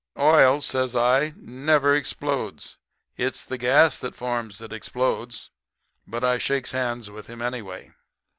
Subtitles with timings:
[0.17, 2.79] "'Oil,' says I, 'never explodes.
[3.17, 5.51] It's the gas that forms that explodes.'
[6.07, 7.91] But I shakes hands with him, anyway.